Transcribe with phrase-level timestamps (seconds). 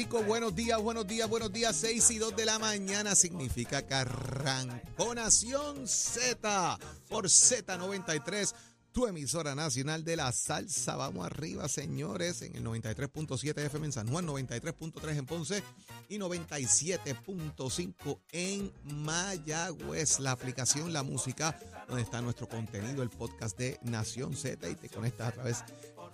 [0.00, 0.22] Rico.
[0.22, 1.76] Buenos días, buenos días, buenos días.
[1.76, 6.78] 6 y 2 de la mañana significa que arrancó Nación Z
[7.10, 8.54] por Z93,
[8.92, 10.96] tu emisora nacional de la salsa.
[10.96, 15.62] Vamos arriba, señores, en el 93.7 FM en San Juan, 93.3 en Ponce
[16.08, 20.20] y 97.5 en Mayagüez.
[20.20, 24.88] La aplicación La Música, donde está nuestro contenido, el podcast de Nación Z y te
[24.88, 25.64] conectas a través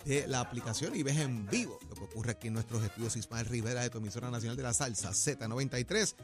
[0.05, 3.47] de la aplicación y ves en vivo lo que ocurre aquí en nuestros estudios Ismael
[3.47, 6.15] Rivera de tu emisora nacional de la salsa Z93.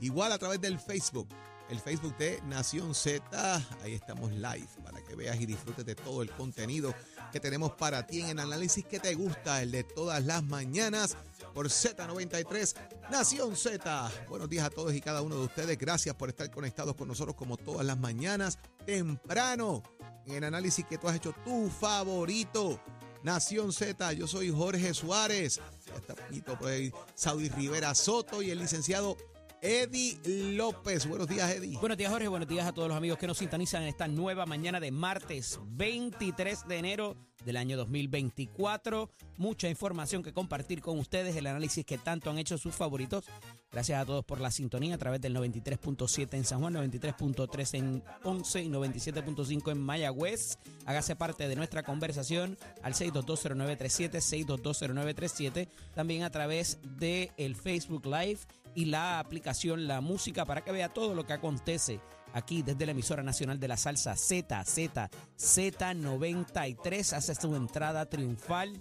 [0.00, 1.28] Igual a través del Facebook,
[1.68, 3.22] el Facebook de Nación Z.
[3.82, 6.94] Ahí estamos live para que veas y disfrutes de todo el contenido
[7.32, 11.16] que tenemos para ti en el análisis que te gusta, el de todas las mañanas
[11.54, 12.74] por Z93
[13.10, 14.10] Nación Z.
[14.28, 15.78] Buenos días a todos y cada uno de ustedes.
[15.78, 19.82] Gracias por estar conectados con nosotros como todas las mañanas, temprano,
[20.26, 22.80] en el análisis que tú has hecho tu favorito.
[23.22, 25.60] Nación Z, yo soy Jorge Suárez.
[27.14, 29.16] Saudi Rivera Soto y el licenciado
[29.60, 30.18] Eddie
[30.54, 31.06] López.
[31.06, 31.76] Buenos días, Eddie.
[31.78, 32.28] Buenos días, Jorge.
[32.28, 35.58] Buenos días a todos los amigos que nos sintonizan en esta nueva mañana de martes
[35.66, 39.10] 23 de enero del año 2024.
[39.36, 43.24] Mucha información que compartir con ustedes, el análisis que tanto han hecho sus favoritos.
[43.70, 48.02] Gracias a todos por la sintonía a través del 93.7 en San Juan, 93.3 en
[48.22, 50.58] Ponce y 97.5 en Mayagüez.
[50.86, 55.68] Hágase parte de nuestra conversación al 6220937, 6220937.
[55.94, 58.40] También a través de el Facebook Live
[58.78, 62.00] y la aplicación La Música para que vea todo lo que acontece
[62.32, 67.12] aquí desde la emisora nacional de la salsa Z, Z, Z93.
[67.12, 68.78] Hace su entrada triunfal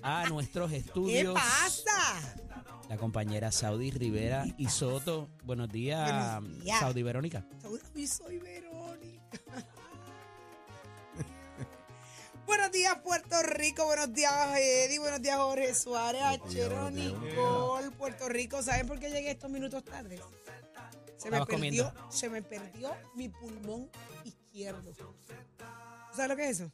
[0.00, 1.34] a nuestros ¿Qué estudios.
[1.34, 2.36] pasa?
[2.88, 5.28] La compañera Saudi Rivera y Soto.
[5.42, 6.78] Buenos días, Buenos días.
[6.78, 7.44] Saudi Verónica.
[7.64, 9.40] Hoy soy Verónica.
[12.50, 13.84] Buenos días, Puerto Rico.
[13.84, 14.98] Buenos días, Eddie.
[14.98, 17.92] Buenos días, Jorge Suárez, Achero, Nicole.
[17.92, 18.60] Puerto Rico.
[18.60, 20.20] ¿Saben por qué llegué estos minutos tarde?
[21.16, 22.10] Se me, perdió, comiendo.
[22.10, 23.88] se me perdió mi pulmón
[24.24, 24.92] izquierdo.
[26.12, 26.72] ¿Sabes lo que es eso?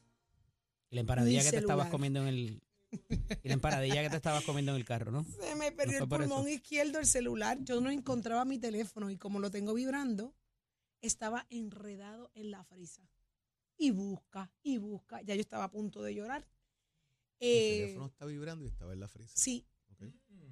[0.88, 1.91] Y la empanadilla Mi que te estabas celular.
[1.91, 2.62] comiendo en el.
[3.42, 5.25] Y la empanadilla que te estabas comiendo en el carro, ¿no?
[5.25, 7.59] Se me perdió fue el por pulmón izquierdo, el celular.
[7.60, 10.32] Yo no encontraba mi teléfono y como lo tengo vibrando,
[11.03, 13.03] estaba enredado en la frisa.
[13.78, 15.20] Y busca, y busca.
[15.22, 16.47] Ya yo estaba a punto de llorar.
[17.38, 19.32] El Eh, teléfono está vibrando y estaba en la frisa.
[19.37, 19.66] sí,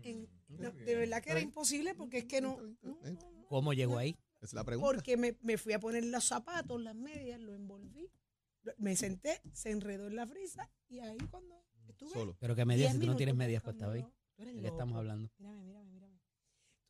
[0.02, 3.46] en- no, de verdad que era imposible porque es que no, no, no, no.
[3.48, 4.10] ¿Cómo llegó ahí?
[4.36, 4.92] Esa es la pregunta.
[4.92, 8.10] porque me, me fui a poner los zapatos, las medias, lo envolví,
[8.76, 12.36] me senté, se enredó en la frisa y ahí cuando estuve Solo.
[12.38, 14.02] Pero que medias, si 10 tú no tienes medias buscándolo.
[14.36, 15.30] Tú eres ¿De qué estamos hablando?
[15.38, 16.03] Mírame, mírame, mírame.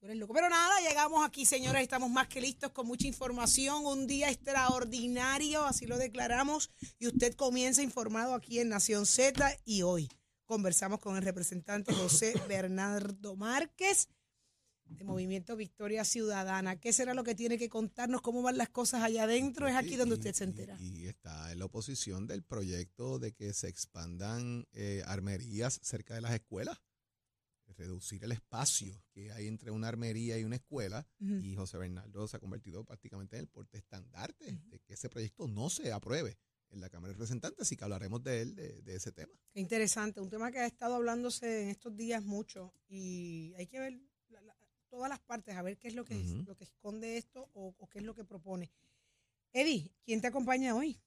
[0.05, 0.35] Tú eres loco.
[0.35, 1.81] Pero nada, llegamos aquí, señores.
[1.81, 3.87] Estamos más que listos con mucha información.
[3.87, 6.71] Un día extraordinario, así lo declaramos.
[6.99, 9.57] Y usted comienza informado aquí en Nación Z.
[9.65, 10.11] Y hoy
[10.45, 14.09] conversamos con el representante José Bernardo Márquez
[14.85, 16.79] de Movimiento Victoria Ciudadana.
[16.79, 18.21] ¿Qué será lo que tiene que contarnos?
[18.21, 19.69] ¿Cómo van las cosas allá adentro?
[19.69, 20.77] Es aquí donde y- usted se y- entera.
[20.81, 26.21] Y, está en la oposición del proyecto de que se expandan eh, armerías cerca de
[26.21, 26.79] las escuelas.
[27.77, 31.07] Reducir el espacio que hay entre una armería y una escuela.
[31.43, 35.49] Y José Bernardo se ha convertido prácticamente en el porte estandarte de que ese proyecto
[35.49, 36.39] no se apruebe
[36.71, 37.63] en la Cámara de Representantes.
[37.63, 39.33] Así que hablaremos de él, de, de ese tema.
[39.53, 43.81] Qué interesante, un tema que ha estado hablándose en estos días mucho y hay que
[43.81, 44.57] ver la- la-
[44.89, 47.75] todas las partes, a ver qué es lo que, es- lo que esconde esto o,
[47.79, 48.71] o qué es lo que propone.
[49.53, 51.01] Eddie, ¿quién te acompaña hoy?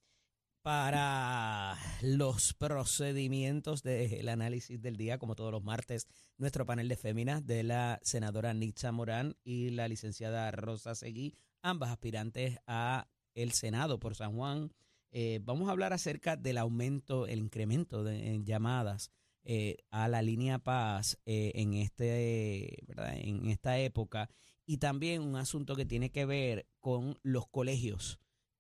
[0.68, 7.48] Para los procedimientos del análisis del día, como todos los martes, nuestro panel de féminas
[7.48, 13.98] de la senadora Nitza Morán y la licenciada Rosa Seguí, ambas aspirantes a el Senado
[13.98, 14.74] por San Juan.
[15.12, 19.10] Eh, vamos a hablar acerca del aumento, el incremento de en llamadas
[19.46, 23.16] eh, a la línea Paz eh, en este, ¿verdad?
[23.16, 24.30] en esta época
[24.66, 28.20] y también un asunto que tiene que ver con los colegios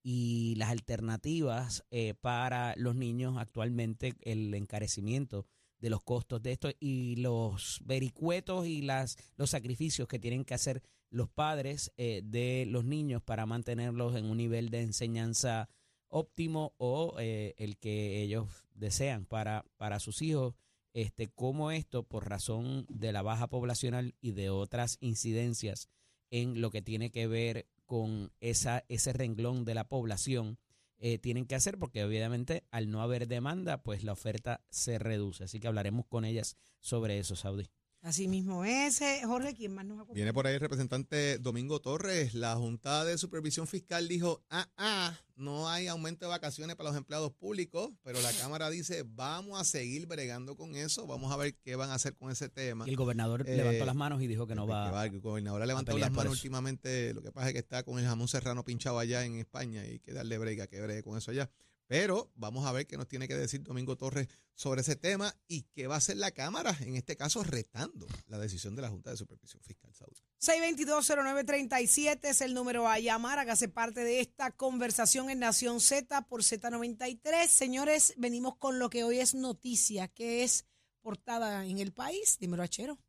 [0.09, 5.45] y las alternativas eh, para los niños actualmente, el encarecimiento
[5.80, 10.54] de los costos de esto y los vericuetos y las, los sacrificios que tienen que
[10.54, 15.68] hacer los padres eh, de los niños para mantenerlos en un nivel de enseñanza
[16.07, 20.56] óptimo o eh, el que ellos desean para, para sus hijos,
[20.94, 25.89] este, cómo esto, por razón de la baja poblacional y de otras incidencias
[26.30, 30.60] en lo que tiene que ver con esa, ese renglón de la población,
[31.00, 35.45] eh, tienen que hacer porque obviamente al no haber demanda, pues la oferta se reduce.
[35.45, 37.68] Así que hablaremos con ellas sobre eso, Saudi.
[38.07, 39.21] Así mismo ese.
[39.25, 40.15] Jorge, ¿quién más nos acompaña?
[40.15, 42.33] Viene por ahí el representante Domingo Torres.
[42.33, 46.98] La Junta de Supervisión Fiscal dijo, ah, ah, no hay aumento de vacaciones para los
[46.98, 51.57] empleados públicos, pero la Cámara dice, vamos a seguir bregando con eso, vamos a ver
[51.57, 52.86] qué van a hacer con ese tema.
[52.88, 55.06] Y el gobernador Eh, levantó las manos y dijo que no Que va.
[55.06, 58.06] El gobernador ha levantado las manos últimamente, lo que pasa es que está con el
[58.06, 61.31] jamón serrano pinchado allá en España y hay que darle brega, que bregue con eso
[61.31, 61.50] allá.
[61.88, 65.63] Pero vamos a ver qué nos tiene que decir Domingo Torres sobre ese tema y
[65.74, 69.12] qué va a hacer la Cámara, en este caso retando la decisión de la Junta
[69.12, 70.18] de Supervisión Fiscal Saudi.
[70.42, 73.39] 6220937 es el número a llamar.
[73.39, 77.48] Hágase parte de esta conversación en Nación Z por Z93.
[77.48, 80.66] Señores, venimos con lo que hoy es noticia, que es
[81.01, 82.38] portada en el país.
[82.40, 83.00] Dímelo, Achero.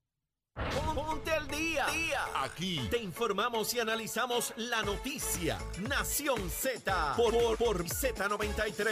[0.95, 1.87] Ponte al día.
[2.35, 5.59] Aquí te informamos y analizamos la noticia.
[5.81, 8.89] Nación Z por, por, por Z93.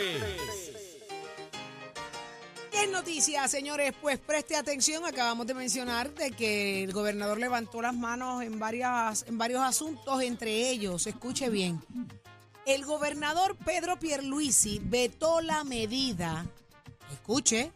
[2.71, 3.95] ¿Qué es noticia, señores?
[4.01, 5.05] Pues preste atención.
[5.07, 10.23] Acabamos de mencionar de que el gobernador levantó las manos en, varias, en varios asuntos,
[10.23, 11.81] entre ellos, escuche bien,
[12.67, 16.45] el gobernador Pedro Pierluisi vetó la medida,
[17.13, 17.73] escuche,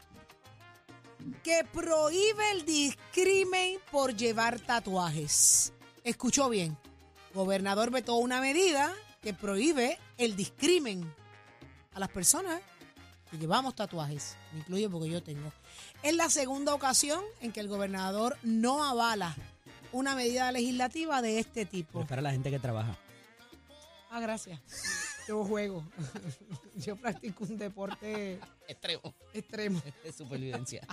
[1.42, 5.72] que prohíbe el discrimen por llevar tatuajes.
[6.04, 6.76] Escuchó bien.
[7.34, 11.12] Gobernador vetó una medida que prohíbe el discrimen
[11.94, 12.60] a las personas
[13.30, 14.36] que llevamos tatuajes.
[14.52, 15.52] Me incluye porque yo tengo.
[16.02, 19.36] Es la segunda ocasión en que el gobernador no avala
[19.92, 22.00] una medida legislativa de este Pero tipo.
[22.02, 22.96] es para la gente que trabaja.
[24.10, 24.60] Ah, gracias.
[25.28, 25.84] Yo juego.
[26.76, 28.38] Yo practico un deporte
[28.68, 29.14] Extremo.
[29.32, 29.82] extremo.
[30.04, 30.86] De supervivencia.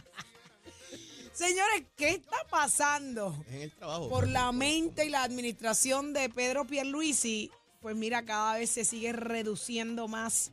[1.33, 3.35] Señores, ¿qué está pasando?
[3.50, 4.09] En el trabajo.
[4.09, 9.13] por la mente y la administración de Pedro Pierluisi, pues mira, cada vez se sigue
[9.13, 10.51] reduciendo más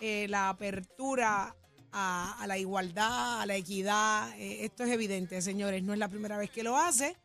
[0.00, 1.54] eh, la apertura
[1.92, 4.32] a, a la igualdad, a la equidad.
[4.38, 7.16] Eh, esto es evidente, señores, no es la primera vez que lo hace.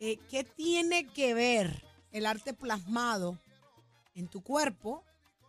[0.00, 1.82] Eh, ¿Qué tiene que ver
[2.12, 3.38] el arte plasmado
[4.14, 5.02] en tu cuerpo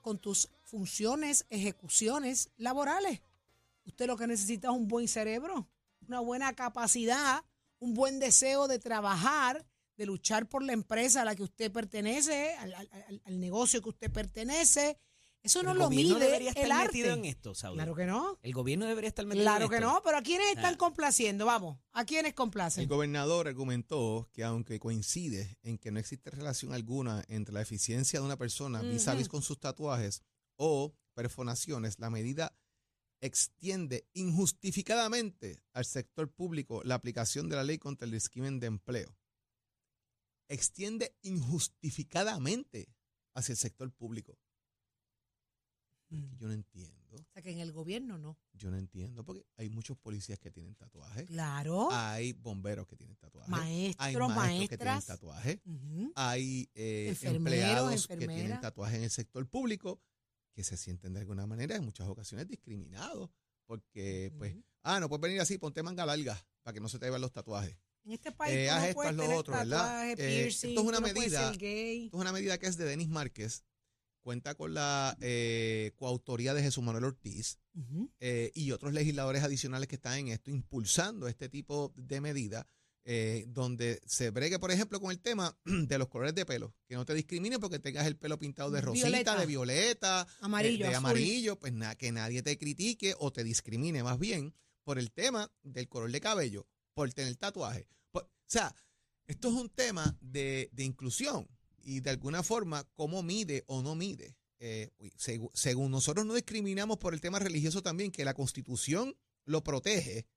[0.05, 3.21] con tus funciones, ejecuciones laborales?
[3.87, 5.67] Usted lo que necesita es un buen cerebro,
[6.07, 7.43] una buena capacidad,
[7.79, 9.65] un buen deseo de trabajar,
[9.97, 13.89] de luchar por la empresa a la que usted pertenece, al, al- al- negocio que
[13.89, 14.99] usted pertenece.
[15.45, 16.97] Eso no el lo gobierno mide debería estar el arte.
[16.97, 17.75] metido en esto, Saudi.
[17.77, 18.39] Claro que no.
[18.41, 19.87] El gobierno debería estar metido Claro en que esto.
[19.87, 20.77] no, pero ¿a quiénes están Ah.
[20.77, 21.45] complaciendo?
[21.45, 22.87] Vamos, ¿a quiénes El complacen?
[22.87, 28.25] gobernador argumentó que aunque coincide en que no existe relación alguna entre la eficiencia de
[28.25, 30.23] una persona vis a vis con sus tatuajes
[30.57, 32.57] o perforaciones, la medida
[33.21, 39.15] extiende injustificadamente al sector público la aplicación de la ley contra el discrimen de empleo.
[40.47, 42.89] Extiende injustificadamente
[43.33, 44.37] hacia el sector público.
[46.09, 46.35] Mm.
[46.37, 47.15] Yo no entiendo.
[47.15, 48.37] O sea, que en el gobierno no.
[48.53, 51.25] Yo no entiendo porque hay muchos policías que tienen tatuajes.
[51.27, 51.89] Claro.
[51.91, 53.51] Hay bomberos que tienen tatuajes.
[53.53, 55.19] hay Maestros, maestros que tienen maestras.
[55.19, 55.59] tatuajes.
[56.15, 60.01] Hay eh, Enfermeros, empleados que tienen tatuajes en el sector público
[60.53, 63.29] que se sienten de alguna manera en muchas ocasiones discriminados.
[63.65, 67.09] Porque, pues, ah, no puedes venir así, ponte manga larga para que no se te
[67.09, 67.75] vean los tatuajes.
[68.03, 69.77] En este país Eh, tú haz no esto, puedes tener otro, ¿verdad?
[69.79, 71.51] tatuaje, Eh, esto es una tú medida-.
[71.51, 71.65] Esto
[72.17, 73.63] es una medida que es de Denis Márquez.
[74.25, 77.59] Cuenta con la eh, coautoría de Jesús Manuel Ortiz.
[78.19, 82.65] Eh, y otros legisladores adicionales que están en esto, impulsando este tipo de medidas,
[83.03, 86.95] eh, donde se bregue, por ejemplo, con el tema de los colores de pelo, que
[86.95, 89.39] no te discriminen porque tengas el pelo pintado de rosita, Violeta.
[89.39, 94.17] de violeta, Amarillo, de, amarillo, pues nada, que nadie te critique o te discrimine más
[94.17, 96.65] bien por el tema del color de cabello,
[96.95, 97.87] por tener tatuaje.
[98.09, 98.73] Por- o sea,
[99.27, 101.47] esto es un tema de, de inclusión
[101.85, 104.35] y de alguna forma cómo mide o no mide.
[104.59, 104.91] Eh,
[105.53, 109.15] según nosotros no discriminamos por el tema religioso también, que la constitución
[109.45, 110.27] lo protege,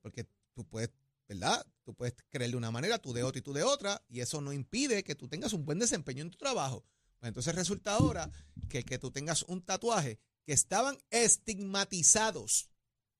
[0.00, 0.90] porque tú puedes,
[1.26, 1.66] ¿verdad?
[1.82, 4.40] Tú puedes creer de una manera, tú de otra y tú de otra, y eso
[4.40, 6.84] no impide que tú tengas un buen desempeño en tu trabajo.
[7.18, 8.30] Pues entonces resulta ahora
[8.68, 12.70] que, que tú tengas un tatuaje que estaban estigmatizados,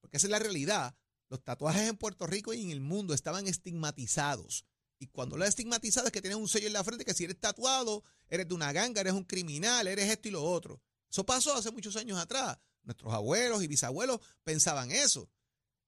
[0.01, 0.97] porque esa es la realidad.
[1.29, 4.65] Los tatuajes en Puerto Rico y en el mundo estaban estigmatizados.
[4.99, 7.39] Y cuando lo estigmatizado es que tienes un sello en la frente que si eres
[7.39, 10.81] tatuado, eres de una ganga, eres un criminal, eres esto y lo otro.
[11.11, 12.59] Eso pasó hace muchos años atrás.
[12.83, 15.31] Nuestros abuelos y bisabuelos pensaban eso.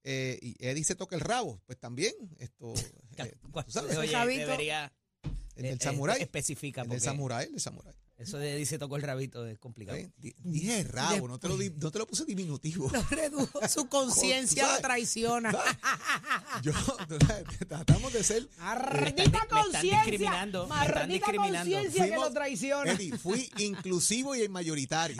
[0.03, 2.73] Eh, y Eddie se toca el rabo, pues también esto
[3.17, 4.47] eh, tú sabes, Oye, Rabito.
[4.47, 4.91] debería.
[5.55, 7.93] el eh, del eh, samurái, Especifica, el del samurái, el del samurái.
[8.21, 9.97] Eso de dice tocó el rabito es complicado.
[9.97, 10.11] ¿eh?
[10.17, 12.89] Di- Dije rabo, no te lo di- no te lo puse diminutivo.
[12.91, 14.81] Lo redujo, su conciencia lo sabes.
[14.83, 15.51] traiciona.
[16.61, 16.73] Yo
[17.67, 20.47] tratamos de ser Maldita me están conciencia.
[20.67, 22.91] Maldita conciencia que lo traiciona.
[22.91, 25.17] Eddie, fui inclusivo y mayoritario.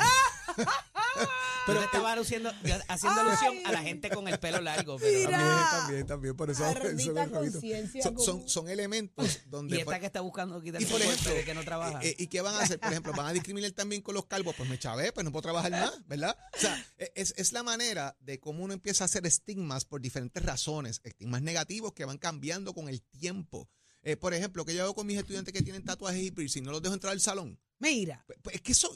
[1.65, 2.51] Pero estaba aluciendo,
[2.87, 4.97] haciendo alusión a la gente con el pelo largo.
[4.97, 5.37] Pero, Mira.
[5.39, 6.35] También, también, también.
[6.37, 6.63] Por eso,
[8.03, 9.77] son, son, son elementos donde.
[9.77, 11.99] y esta que está buscando quitar y su por ejemplo, de que no trabaja.
[12.03, 12.79] eh, eh, ¿y qué van a hacer?
[12.79, 14.55] Por ejemplo, van a discriminar también con los calvos.
[14.55, 16.37] Pues me chavé, pues no puedo trabajar más, ¿verdad?
[16.55, 20.01] O sea, e- es, es la manera de cómo uno empieza a hacer estigmas por
[20.01, 23.69] diferentes razones, estigmas negativos que van cambiando con el tiempo.
[24.03, 26.71] Eh, por ejemplo, que yo hago con mis estudiantes que tienen tatuajes y piercing, no
[26.71, 27.59] los dejo entrar al salón.
[27.79, 28.91] Mira, Pues, pues, es que son,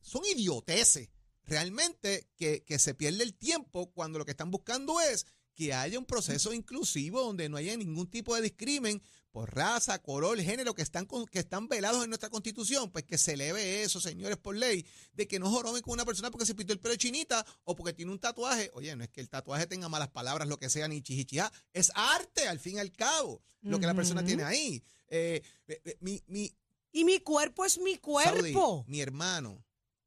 [0.00, 1.08] son idioteces.
[1.44, 5.98] Realmente que, que se pierde el tiempo cuando lo que están buscando es que haya
[5.98, 10.82] un proceso inclusivo donde no haya ningún tipo de discrimen por raza, color, género que
[10.82, 12.90] están, con- que están velados en nuestra constitución.
[12.90, 16.30] Pues que se eleve eso, señores, por ley, de que no joroben con una persona
[16.30, 18.70] porque se pintó el pelo chinita o porque tiene un tatuaje.
[18.74, 21.52] Oye, no es que el tatuaje tenga malas palabras, lo que sea, ni chichichija.
[21.72, 24.82] Es arte, al fin y al cabo, lo que la persona tiene ahí.
[25.08, 26.52] Eh, eh, eh, mi, mi,
[26.92, 28.84] y mi cuerpo es mi Saudi, cuerpo.
[28.88, 29.64] mi hermano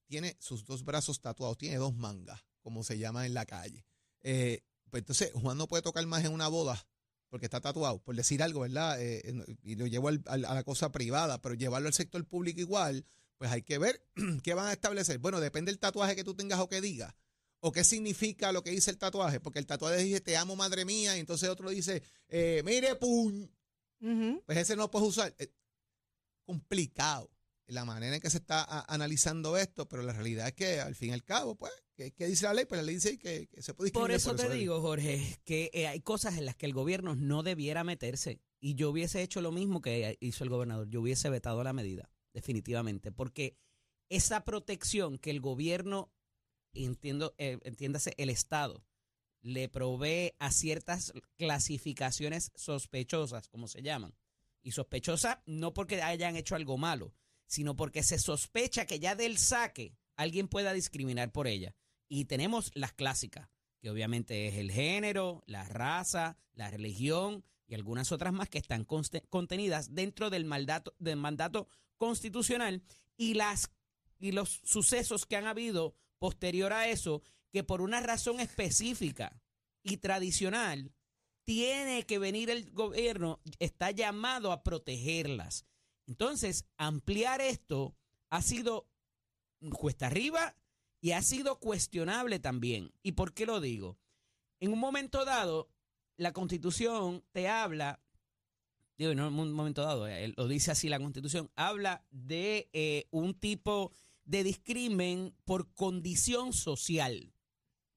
[0.07, 3.85] tiene sus dos brazos tatuados, tiene dos mangas, como se llama en la calle.
[4.21, 6.87] Eh, pues entonces, Juan no puede tocar más en una boda
[7.29, 9.01] porque está tatuado, por decir algo, ¿verdad?
[9.01, 12.25] Eh, eh, y lo llevo al- al- a la cosa privada, pero llevarlo al sector
[12.25, 13.05] público igual,
[13.37, 14.01] pues hay que ver
[14.43, 15.19] qué van a establecer.
[15.19, 17.13] Bueno, depende del tatuaje que tú tengas o que digas.
[17.59, 19.39] ¿O qué significa lo que dice el tatuaje?
[19.41, 23.47] Porque el tatuaje dice, te amo, madre mía, y entonces otro dice, eh, mire, pum,
[24.45, 25.35] pues ese no lo puedes usar.
[26.45, 27.29] Complicado
[27.67, 31.09] la manera en que se está analizando esto, pero la realidad es que al fin
[31.09, 32.65] y al cabo, pues, ¿qué, qué dice la ley?
[32.65, 35.69] Pues la ley dice que, que se puede Por discriminar eso te digo, Jorge, que
[35.73, 38.41] eh, hay cosas en las que el gobierno no debiera meterse.
[38.59, 40.89] Y yo hubiese hecho lo mismo que hizo el gobernador.
[40.89, 43.11] Yo hubiese vetado la medida, definitivamente.
[43.11, 43.57] Porque
[44.09, 46.11] esa protección que el gobierno,
[46.73, 48.85] entiendo, eh, entiéndase, el Estado,
[49.41, 54.15] le provee a ciertas clasificaciones sospechosas, como se llaman.
[54.63, 57.13] Y sospechosa no porque hayan hecho algo malo,
[57.47, 61.75] sino porque se sospecha que ya del saque alguien pueda discriminar por ella.
[62.07, 63.49] Y tenemos las clásicas,
[63.79, 68.85] que obviamente es el género, la raza, la religión y algunas otras más que están
[68.85, 72.83] contenidas dentro del mandato, del mandato constitucional
[73.17, 73.71] y las
[74.19, 79.41] y los sucesos que han habido posterior a eso, que por una razón específica
[79.83, 80.91] y tradicional,
[81.43, 85.65] tiene que venir el gobierno, está llamado a protegerlas.
[86.07, 87.95] Entonces, ampliar esto
[88.29, 88.87] ha sido
[89.71, 90.55] cuesta arriba
[91.01, 92.91] y ha sido cuestionable también.
[93.03, 93.97] ¿Y por qué lo digo?
[94.59, 95.69] En un momento dado,
[96.15, 98.01] la constitución te habla,
[98.97, 103.07] digo, no en un momento dado, eh, lo dice así la constitución, habla de eh,
[103.11, 103.91] un tipo
[104.25, 107.33] de discrimen por condición social,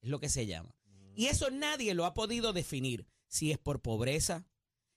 [0.00, 0.76] es lo que se llama.
[1.14, 4.46] Y eso nadie lo ha podido definir, si es por pobreza,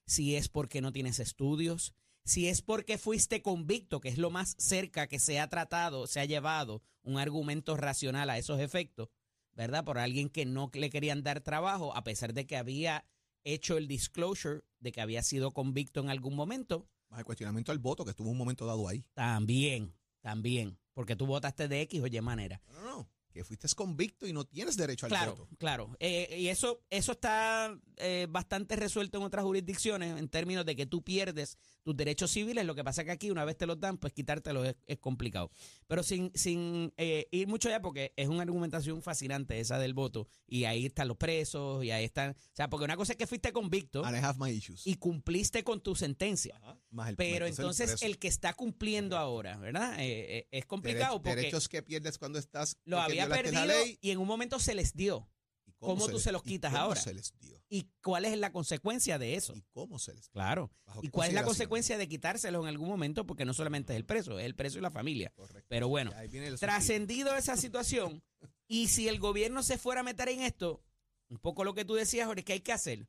[0.06, 1.94] si es porque no tienes estudios,
[2.24, 6.20] si es porque fuiste convicto, que es lo más cerca que se ha tratado, se
[6.20, 9.10] ha llevado un argumento racional a esos efectos,
[9.52, 9.84] ¿verdad?
[9.84, 13.04] Por alguien que no le querían dar trabajo, a pesar de que había
[13.44, 17.78] hecho el disclosure de que había sido convicto en algún momento, Más el cuestionamiento al
[17.78, 19.04] voto que estuvo un momento dado ahí.
[19.12, 22.62] también, también, porque tú votaste de X o Y manera.
[22.68, 23.10] No, no, no.
[23.34, 25.48] Que fuiste convicto y no tienes derecho al Claro, voto.
[25.58, 25.96] claro.
[25.98, 30.86] Eh, y eso, eso está eh, bastante resuelto en otras jurisdicciones en términos de que
[30.86, 32.64] tú pierdes tus derechos civiles.
[32.64, 35.50] Lo que pasa que aquí, una vez te los dan, pues quitártelos es, es complicado.
[35.88, 40.28] Pero sin, sin eh, ir mucho allá, porque es una argumentación fascinante esa del voto.
[40.46, 42.30] Y ahí están los presos, y ahí están.
[42.32, 44.86] O sea, porque una cosa es que fuiste convicto And I have my issues.
[44.86, 46.56] y cumpliste con tu sentencia.
[46.62, 46.78] Ajá.
[46.90, 49.96] Más el- Pero entonces el que está cumpliendo ahora, ¿verdad?
[49.98, 54.18] Eh, es complicado Derech- porque derechos que pierdes cuando estás lo había perdido y en
[54.18, 55.28] un momento se les dio.
[55.66, 57.00] ¿Y ¿Cómo tú les- se los y quitas cómo ahora?
[57.00, 57.62] se les dio?
[57.68, 59.54] ¿Y cuál es la consecuencia de eso?
[59.56, 60.32] ¿Y cómo se les dio?
[60.32, 60.70] Claro.
[60.86, 63.26] ¿Bajo ¿Y cuál es la consecuencia de quitárselos en algún momento?
[63.26, 65.32] Porque no solamente es el preso, es el preso y la familia.
[65.34, 65.66] Correcto.
[65.68, 66.12] Pero bueno,
[66.60, 68.22] trascendido esa situación,
[68.68, 70.82] y si el gobierno se fuera a meter en esto,
[71.28, 73.08] un poco lo que tú decías, Jorge, ¿qué hay que hacer?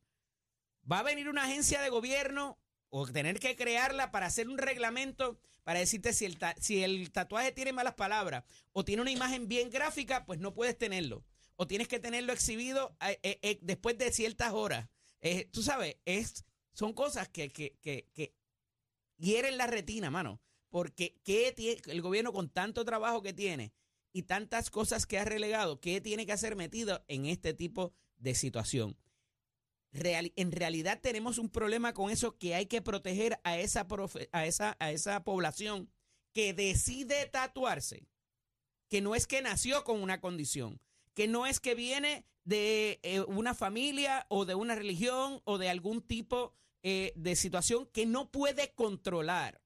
[0.90, 2.58] Va a venir una agencia de gobierno
[2.90, 7.12] o tener que crearla para hacer un reglamento para decirte si el, ta- si el
[7.12, 11.26] tatuaje tiene malas palabras o tiene una imagen bien gráfica, pues no puedes tenerlo.
[11.58, 14.88] O tienes que tenerlo exhibido eh, eh, eh, después de ciertas horas.
[15.52, 18.36] Tú sabes, es, son cosas que, que, que,
[19.18, 20.40] hieren la retina, mano.
[20.70, 21.56] Porque ¿qué
[21.88, 23.74] el gobierno con tanto trabajo que tiene
[24.14, 28.36] y tantas cosas que ha relegado, ¿qué tiene que hacer metido en este tipo de
[28.36, 28.98] situación?
[30.36, 34.92] En realidad tenemos un problema con eso que hay que proteger a esa, profe- a
[34.92, 35.90] esa población
[36.34, 38.08] que decide tatuarse,
[38.90, 40.82] que no es que nació con una condición,
[41.14, 45.70] que no es que viene de eh, una familia o de una religión o de
[45.70, 49.62] algún tipo eh, de situación que no puede controlar.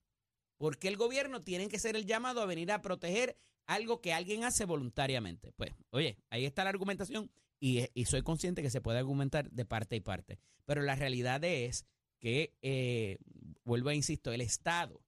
[0.57, 4.43] Porque el gobierno tiene que ser el llamado a venir a proteger algo que alguien
[4.43, 5.51] hace voluntariamente.
[5.53, 9.66] Pues, oye, ahí está la argumentación y, y soy consciente que se puede argumentar de
[9.66, 10.39] parte y parte.
[10.66, 11.86] Pero la realidad es
[12.20, 13.18] que, eh,
[13.63, 15.01] vuelvo a insisto, el Estado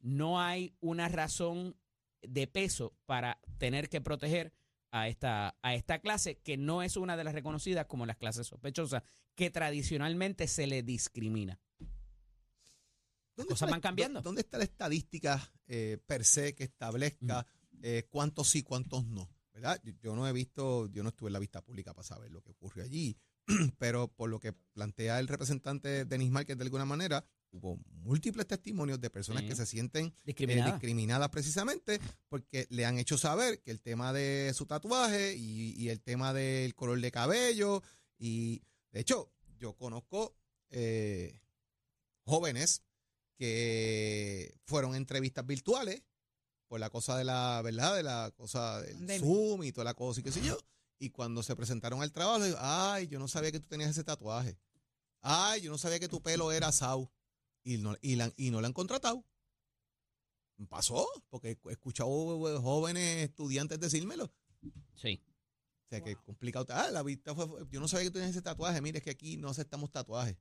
[0.00, 1.76] no hay una razón
[2.22, 4.52] de peso para tener que proteger
[4.90, 8.46] a esta, a esta clase, que no es una de las reconocidas como las clases
[8.46, 9.02] sospechosas,
[9.34, 11.60] que tradicionalmente se le discrimina.
[13.36, 14.20] ¿Dónde cosas van cambiando.
[14.20, 17.46] ¿Dónde está la estadística eh, per se que establezca
[17.82, 19.30] eh, cuántos sí, cuántos no?
[19.60, 19.80] ¿Verdad?
[19.84, 22.40] Yo, yo no he visto, yo no estuve en la vista pública para saber lo
[22.42, 23.16] que ocurrió allí,
[23.78, 29.00] pero por lo que plantea el representante Denis Márquez de alguna manera, hubo múltiples testimonios
[29.00, 29.48] de personas Sí.
[29.48, 30.70] que se sienten eh, Discriminada.
[30.72, 31.98] discriminadas precisamente
[32.28, 36.32] porque le han hecho saber que el tema de su tatuaje y, y el tema
[36.34, 37.82] del color de cabello
[38.18, 38.62] y
[38.92, 40.36] de hecho yo conozco
[40.70, 41.40] eh,
[42.24, 42.82] jóvenes
[43.38, 46.02] que fueron entrevistas virtuales
[46.68, 49.20] por la cosa de la verdad de la cosa del.
[49.20, 50.56] Zoom y toda la cosa y qué sé yo
[50.98, 54.04] y cuando se presentaron al trabajo digo, ay yo no sabía que tú tenías ese
[54.04, 54.58] tatuaje
[55.22, 57.10] ay yo no sabía que tu pelo era sau
[57.64, 59.24] y no, y, la- y no la han contratado.
[60.68, 62.08] Pasó, porque he escuchado
[62.56, 64.32] eh, jóvenes estudiantes decírmelo.
[64.96, 65.22] Sí.
[65.86, 66.66] O sea, que complicado.
[66.70, 68.80] Ah, la vista fue, fue- yo no sabía que tú tenías ese tatuaje.
[68.80, 70.36] Mire, es que aquí no aceptamos tatuajes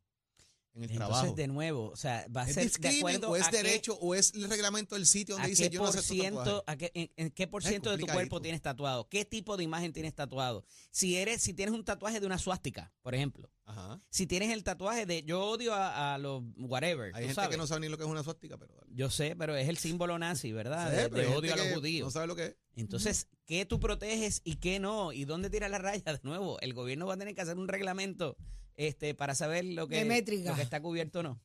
[0.78, 1.36] en el Entonces, trabajo.
[1.36, 3.98] de nuevo, o sea, va a ¿Es ser de acuerdo o es a qué- derecho
[4.00, 6.92] o es el reglamento del sitio ¿A donde dice yo no acepto ciento, a qué-
[6.94, 9.10] en, en qué por ciento de tu cuerpo tienes tatuado?
[9.10, 10.64] ¿Qué tipo de imagen tienes tatuado?
[10.92, 13.52] Si eres, si tienes un tatuaje de una suástica, por ejemplo.
[13.66, 14.02] Ajá.
[14.10, 17.14] Si tienes el tatuaje de yo odio a, a los whatever.
[17.16, 17.50] Hay gente sabes.
[17.50, 18.74] que no sabe ni lo que es una suástica, pero...
[18.90, 20.90] Yo sé, pero es el símbolo nazi, ¿verdad?
[20.90, 22.06] Sí, de odio a los judíos.
[22.08, 22.56] No sabe lo que es.
[22.76, 25.12] Entonces, ¿qué tú proteges y qué no?
[25.12, 26.14] ¿Y dónde tira la raya?
[26.14, 28.38] De nuevo, el gobierno va a tener que hacer un reglamento
[28.78, 31.42] este, para saber lo que, lo que está cubierto o no.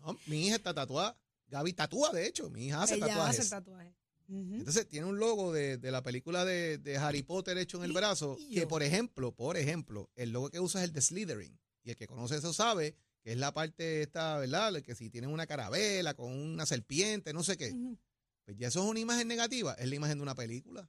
[0.00, 1.16] No, mi hija está tatuada.
[1.46, 2.50] Gaby tatúa, de hecho.
[2.50, 3.52] Mi hija hace Ella tatuajes.
[3.52, 3.62] hace.
[4.28, 7.92] Entonces tiene un logo de, de la película de, de Harry Potter hecho en el
[7.92, 11.60] brazo, que por ejemplo, por ejemplo, el logo que usa es el de Slytherin.
[11.84, 14.80] Y el que conoce eso sabe que es la parte esta, ¿verdad?
[14.82, 17.74] Que si tienen una carabela con una serpiente, no sé qué.
[18.44, 20.88] Pues ya eso es una imagen negativa, es la imagen de una película.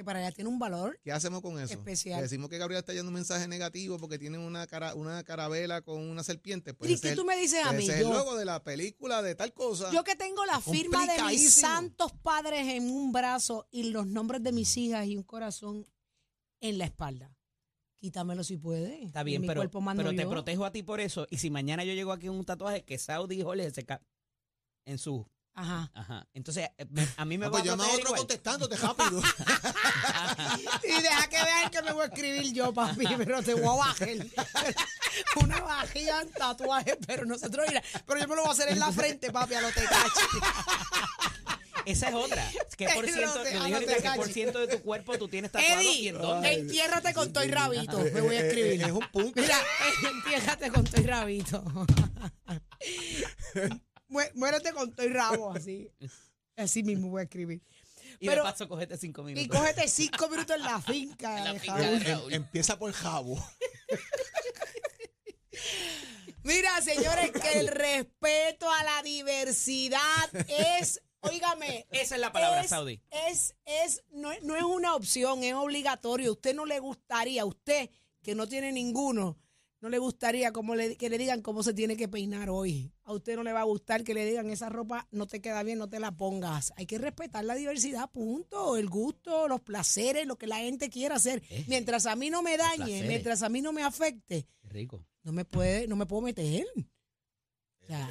[0.00, 0.98] Que para ella tiene un valor.
[1.04, 1.74] ¿Qué hacemos con eso?
[1.74, 2.16] Especial.
[2.16, 5.82] Le decimos que Gabriela está yendo un mensaje negativo porque tiene una, cara, una carabela
[5.82, 6.72] con una serpiente.
[6.72, 7.82] Pues ¿Y qué tú el- me dices a mí?
[7.82, 9.92] ese es el Yo, logo de la película de tal cosa.
[9.92, 14.42] yo que tengo la firma de mis santos padres en un brazo y los nombres
[14.42, 15.86] de mis hijas y un corazón
[16.62, 17.36] en la espalda.
[17.98, 19.04] Quítamelo si puedes.
[19.04, 20.30] Está bien, mi pero, cuerpo mando pero te yo.
[20.30, 21.26] protejo a ti por eso.
[21.28, 23.84] Y si mañana yo llego aquí con un tatuaje que Saudi y Jorge se
[24.86, 25.26] en su.
[25.60, 25.90] Ajá.
[25.94, 26.26] Ajá.
[26.34, 28.18] Entonces, eh, me- a mí me Ah, va pues a llama a otro igual.
[28.18, 29.22] contestándote rápido.
[30.84, 33.72] Y deja que vean que me voy a escribir yo, papi, pero te voy a
[33.86, 34.08] bajar.
[35.42, 38.78] Una vajilla en tatuaje, pero nosotros, mira, pero yo me lo voy a hacer en
[38.78, 40.20] la frente, papi, a los tecachi.
[41.86, 42.46] Esa es otra.
[42.76, 44.34] ¿Qué por No ciento, te- lo no te ahorita, ¿qué por calles.
[44.34, 46.52] ciento de tu cuerpo tú tienes tatuado y Eddie, en dónde?
[46.52, 48.82] entiérrate con Toy Rabito, me voy a escribir.
[48.82, 49.40] Es un punto.
[49.40, 49.58] Mira,
[50.12, 51.64] entiérrate con Toy Rabito.
[54.10, 55.90] Mué- Muérete con Toy Rabo, así.
[56.56, 57.62] Así mismo voy a escribir.
[58.18, 59.46] y pero- de paso, cogete cinco minutos.
[59.46, 61.38] Y cógete cinco minutos en la finca.
[61.38, 61.98] En la de finca Raúl.
[62.00, 62.32] de Raúl.
[62.34, 63.42] Empieza por jabo.
[66.42, 72.70] Mira, señores, que el respeto a la diversidad es, óigame, Esa es la palabra, es,
[72.70, 73.00] Saudi.
[73.28, 76.30] Es, es, no, es- no es una opción, es obligatorio.
[76.30, 77.90] A usted no le gustaría, a usted
[78.22, 79.38] que no tiene ninguno,
[79.80, 82.92] no le gustaría como le, que le digan cómo se tiene que peinar hoy.
[83.04, 85.62] A usted no le va a gustar que le digan esa ropa no te queda
[85.62, 86.72] bien, no te la pongas.
[86.76, 88.76] Hay que respetar la diversidad, punto.
[88.76, 91.42] El gusto, los placeres, lo que la gente quiera hacer.
[91.48, 95.04] Eh, Mientras a mí no me dañe, mientras a mí no me afecte, rico.
[95.22, 96.66] no me puede, no me puedo meter.
[97.82, 98.08] O sea,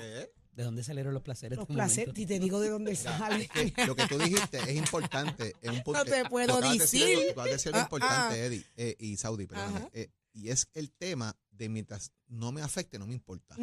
[0.51, 1.57] ¿De dónde salieron los placeres?
[1.57, 3.49] los de un placeres, y te digo de dónde sale.
[3.87, 5.53] Lo que tú dijiste es importante.
[5.61, 7.83] Es un punto, No te eh, puedo decir algo- tú acabas de decir algo Ah,
[7.83, 8.45] importante, ah.
[8.45, 9.77] Eddie, eh, y Saudi, perdóname.
[9.77, 9.89] Ajá.
[9.93, 13.55] Eh, y es el tema de mientras no me afecte, no me importa.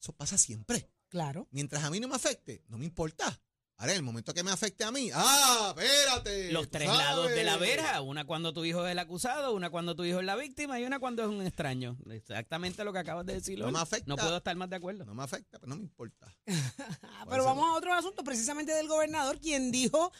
[0.00, 0.90] Eso pasa siempre.
[1.08, 1.48] claro.
[1.50, 3.40] Mientras a mí no me afecte, no me importa.
[3.76, 6.52] Ahora, en el momento que me afecte a mí, ¡ah, espérate!
[6.52, 9.96] Los tres lados de la verja, una cuando tu hijo es el acusado, una cuando
[9.96, 11.98] tu hijo es la víctima y una cuando es un extraño.
[12.08, 13.58] Exactamente lo que acabas de decir.
[13.58, 14.06] No me afecta.
[14.06, 15.04] No puedo estar más de acuerdo.
[15.04, 16.32] No me afecta, pero no me importa.
[17.28, 20.12] Pero vamos a otro asunto, precisamente del gobernador, quien dijo,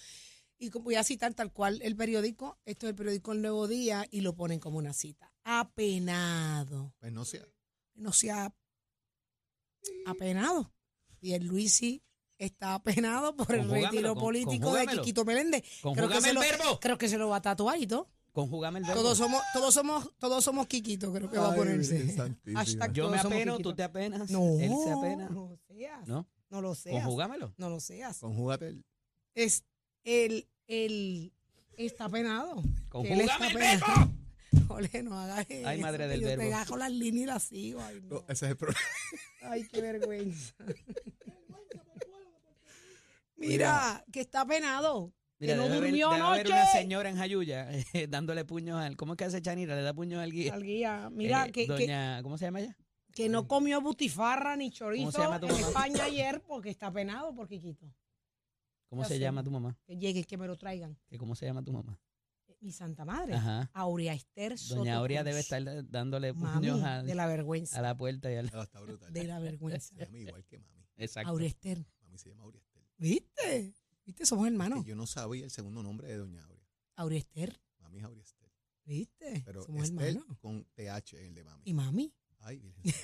[0.59, 4.05] y voy a citar tal cual el periódico, esto es el periódico El Nuevo Día,
[4.11, 5.34] y lo ponen como una cita.
[5.45, 6.95] Apenado.
[6.99, 7.47] Pues no sea.
[7.95, 8.53] No sea
[10.07, 10.73] apenado.
[11.21, 12.03] Y el Luisi
[12.39, 14.87] está apenado por el retiro político de.
[14.87, 15.63] Quiquito Meléndez.
[15.63, 16.81] Creo que, Conjúgame se el lo, verbo.
[16.81, 18.11] creo que se lo va a tatuar y todo.
[18.33, 19.01] Conjúgame el verbo.
[19.03, 22.17] Todos somos, todos somos, todos somos Quiquito, creo que va a ponerse.
[22.53, 25.29] Hashtag Yo me apeno, tú te apenas, No, él se apena.
[25.29, 26.09] no lo seas.
[26.09, 26.27] ¿No?
[26.51, 27.03] No lo seas.
[27.03, 27.55] Conjúgamelo.
[27.57, 28.19] No lo seas.
[28.19, 28.85] Conjúgate el.
[29.35, 29.65] Es
[30.05, 31.33] el él
[31.77, 32.63] está penado.
[32.89, 34.13] Con Que él está ¡Júgame el penado.
[34.69, 35.69] Ole, no hagas eso.
[35.69, 36.43] Ay, madre que del yo verbo.
[36.43, 37.81] te agarro las líneas y las sigo.
[37.83, 38.09] Ay, no.
[38.17, 38.81] No, ese es el problema.
[39.43, 40.55] Ay, qué vergüenza.
[43.37, 45.13] Mira, que está penado.
[45.39, 48.81] Mira, que no debe haber- durmió debe haber una señora en Jayuya eh, dándole puños
[48.81, 48.97] al.
[48.97, 49.75] ¿Cómo es que hace Chanira?
[49.75, 50.55] Le da puños al guía.
[50.55, 51.11] Al guía.
[51.13, 52.77] Mira, Eh, que, que, doña, ¿Cómo se llama ella?
[53.13, 55.67] que no comió butifarra ni chorizo se llama tu en mamá?
[55.69, 57.87] España ayer porque está penado por Quiquito.
[58.89, 59.21] ¿Cómo Ya se sé.
[59.21, 59.77] llama tu mamá?
[59.87, 60.97] Que llegue, que me lo traigan.
[61.09, 61.99] ¿Que ¿Cómo se llama tu mamá?
[62.65, 63.35] Mi santa madre.
[63.35, 63.71] Ajá.
[63.75, 65.27] Aurea Esther Soto Doña Aurea Cruz.
[65.31, 67.79] debe estar dándole Mami, puños a, de la vergüenza.
[67.79, 68.51] a la puerta y al.
[68.51, 69.13] No, está brutal.
[69.13, 69.95] De la vergüenza.
[69.95, 70.83] Se llama igual que mami.
[70.97, 71.29] Exacto.
[71.29, 71.87] Aurea Esther.
[72.01, 72.83] Mami se llama Aurea Estel.
[72.97, 73.75] ¿Viste?
[74.07, 74.25] ¿Viste?
[74.25, 74.83] Somos hermanos.
[74.83, 76.67] Que yo no sabía el segundo nombre de Doña Aurea.
[76.97, 77.61] Aurea Esther.
[77.81, 78.51] Mami es Aurea Estel.
[78.87, 79.43] ¿Viste?
[79.45, 80.39] Pero Somos Estel hermanos.
[80.39, 81.63] con TH en el de mami.
[81.67, 82.15] ¿Y mami?
[82.41, 82.83] Ay, Virgen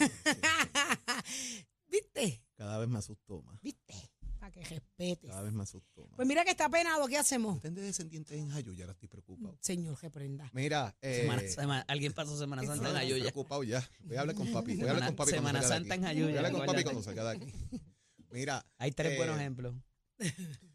[1.86, 2.42] ¿Viste?
[2.54, 3.60] Cada vez me asustó más.
[3.60, 3.92] ¿Viste?
[4.40, 5.28] Para que respetes.
[5.30, 6.16] Cada vez me asustó más.
[6.16, 7.06] Pues mira que está penado.
[7.06, 7.56] ¿Qué hacemos?
[7.56, 9.56] Usted de descendientes en Jayuya, ahora estoy preocupado.
[9.60, 10.50] Señor, reprenda.
[10.54, 13.22] Mira, eh, Semana- sema- alguien pasó Semana Santa en estoy Jayuya.
[13.32, 13.86] preocupado ya.
[14.00, 14.76] Voy a hablar con papi.
[14.76, 16.14] Voy a hablar Semana, con papi cuando Semana salga de Santa en aquí.
[16.14, 16.38] Voy a Jayuya.
[16.38, 16.84] hablar con papi acuérdate.
[16.84, 17.52] cuando salga de aquí.
[18.32, 19.74] Mira, Hay tres Eh, buenos ejemplos.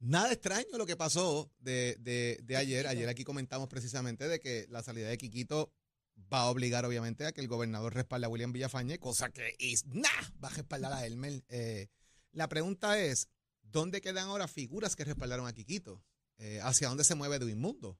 [0.00, 2.86] Nada extraño lo que pasó de, de- de ayer.
[2.86, 5.72] Ayer aquí comentamos precisamente de que la salida de Quiquito
[6.32, 9.84] va a obligar obviamente a que el gobernador respalde a William Villafañe, cosa que is
[9.86, 10.08] nah,
[10.42, 11.42] va a respaldar a Elmer.
[11.48, 11.88] Eh,
[12.38, 13.28] la pregunta es,
[13.62, 16.02] ¿dónde quedan ahora figuras que respaldaron a Quiquito?
[16.38, 17.98] Eh, ¿Hacia dónde se mueve Edwin Mundo?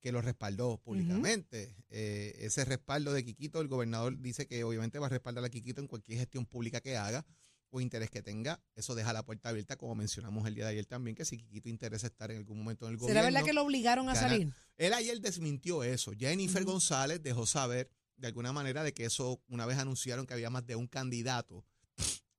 [0.00, 1.76] Que lo respaldó públicamente.
[1.90, 5.80] Eh, ese respaldo de Quiquito, el gobernador dice que obviamente va a respaldar a Quiquito
[5.80, 7.26] en cualquier gestión pública que haga
[7.70, 10.86] o interés que tenga, eso deja la puerta abierta, como mencionamos el día de ayer
[10.86, 13.20] también, que si Quiquito interesa estar en algún momento en el gobierno.
[13.20, 14.52] ¿Será verdad que lo obligaron a gana- salir?
[14.78, 16.12] Él ayer desmintió eso.
[16.18, 16.64] Jennifer.
[16.64, 20.64] González dejó saber de alguna manera de que eso, una vez anunciaron que había más
[20.66, 21.62] de un candidato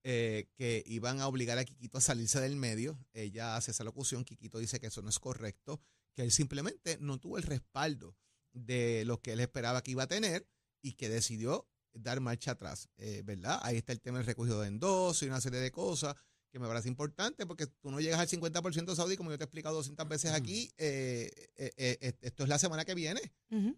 [0.04, 3.00] eh, que iban a obligar a Quiquito a salirse del medio.
[3.14, 5.82] Ella hace esa locución, Quiquito dice que eso no es correcto,
[6.16, 8.16] que él simplemente no tuvo el respaldo
[8.54, 10.48] de lo que él esperaba que iba a tener
[10.82, 13.60] y que decidió dar marcha atrás, eh, ¿verdad?
[13.64, 16.16] Ahí está el tema del recogido de endoso y una serie de cosas
[16.52, 19.46] que me parece importante porque tú no llegas al 50% Saudi, como yo te he
[19.46, 23.22] explicado 200 veces aquí, eh, eh, eh, esto es la semana que viene.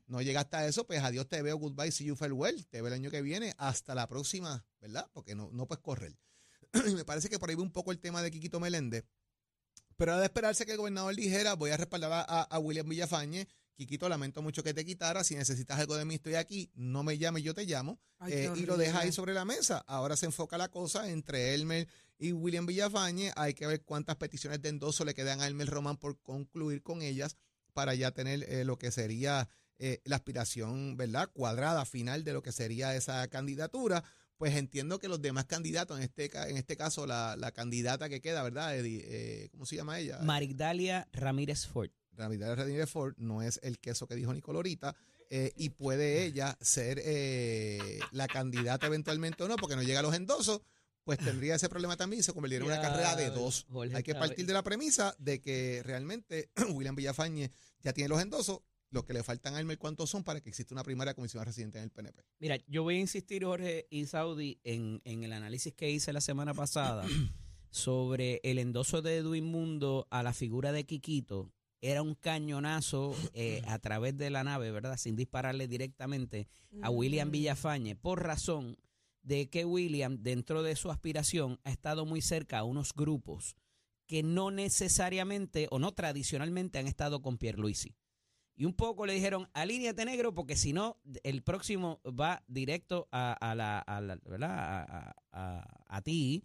[0.08, 2.94] No llega hasta eso, pues adiós, te veo, goodbye, see you farewell, te veo el
[2.94, 5.10] año que viene, hasta la próxima, ¿verdad?
[5.14, 6.18] Porque no, no puedes correr.
[6.88, 9.04] Y me parece que por ahí va un poco el tema de Quiquito Meléndez.
[9.98, 12.88] Pero era de esperarse que el gobernador dijera, voy a respaldar a, a- a William
[12.88, 13.48] Villafañe.
[13.76, 15.24] Quiquito, lamento mucho que te quitara.
[15.24, 16.70] Si necesitas algo de mí, estoy aquí.
[16.76, 18.00] No me llames, yo te llamo.
[18.20, 19.84] Ay, Eh, y lo deja ahí sobre la mesa.
[19.88, 21.88] Ahora se enfoca la cosa entre Elmer
[22.20, 23.32] y William Villafañe.
[23.36, 27.02] Hay que ver cuántas peticiones de endoso le quedan a Elmer Román por concluir con
[27.02, 27.38] ellas
[27.74, 29.48] para ya tener eh, lo que sería
[29.80, 31.30] eh, la aspiración, ¿verdad?
[31.34, 34.04] Cuadrada final de lo que sería esa candidatura.
[34.38, 38.22] Pues entiendo que los demás candidatos, en este, en este caso la, la candidata que
[38.22, 38.76] queda, ¿verdad?
[38.76, 40.20] Eddie, eh, ¿Cómo se llama ella?
[40.24, 41.92] Marigdalia Ramírez Ford.
[42.18, 44.96] Navidad Rodríguez Ford no es el queso que dijo Nicolorita
[45.30, 50.04] eh, y puede ella ser eh, la candidata eventualmente o no, porque no llega a
[50.04, 50.62] los endosos,
[51.04, 53.66] pues tendría ese problema también y se convertiría en una carrera de dos.
[53.70, 57.50] Jorge Hay que partir de la premisa de que realmente William Villafañe
[57.82, 60.76] ya tiene los endosos, lo que le faltan a Elmer cuántos son para que exista
[60.76, 62.24] una primera comisión residente en el PNP.
[62.40, 66.22] Mira, yo voy a insistir, Jorge y Saudi, en, en el análisis que hice la
[66.22, 67.08] semana pasada
[67.70, 71.54] sobre el endoso de Edwin Mundo a la figura de Quiquito.
[71.82, 74.98] Era un cañonazo eh, a través de la nave, ¿verdad?
[74.98, 76.48] Sin dispararle directamente
[76.84, 77.32] a William.
[77.32, 78.78] Villafañe, por razón
[79.24, 83.56] de que William, dentro de su aspiración, ha estado muy cerca a unos grupos
[84.08, 87.96] que no necesariamente o no tradicionalmente han estado con Pierluisi.
[88.56, 93.34] Y un poco le dijeron, alíñate negro, porque si no, el próximo va directo a,
[93.34, 94.52] a la, a la- ¿verdad?
[94.52, 96.44] A- a- a ti.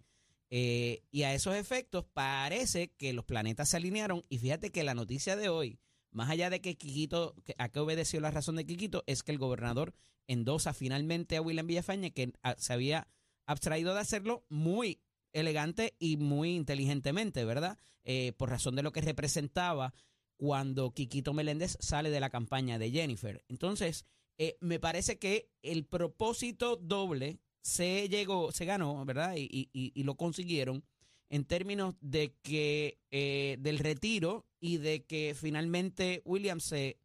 [0.49, 4.25] Eh, y a esos efectos parece que los planetas se alinearon.
[4.29, 5.79] Y fíjate que la noticia de hoy,
[6.11, 9.37] más allá de que Quiquito, a qué obedeció la razón de Quiquito, es que el
[9.37, 9.93] gobernador
[10.27, 13.07] endosa finalmente a William Villafañe, que ah, se había
[13.45, 15.01] abstraído de hacerlo muy
[15.33, 17.77] elegante y muy inteligentemente, ¿verdad?
[18.03, 19.93] Eh, por razón de lo que representaba
[20.37, 23.43] cuando Quiquito Meléndez sale de la campaña de Jennifer.
[23.47, 24.05] Entonces,
[24.37, 29.35] eh, me parece que el propósito doble se llegó, se ganó, ¿verdad?
[29.35, 30.83] Y, y- y- y lo consiguieron
[31.29, 36.97] en términos de que eh, del retiro y de que finalmente William se,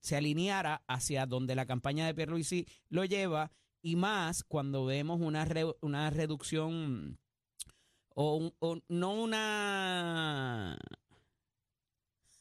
[0.00, 5.44] se alineara hacia donde la campaña de Pierluisi lo lleva y más cuando vemos una,
[5.44, 7.18] re- una reducción
[8.14, 10.78] o, un- o no una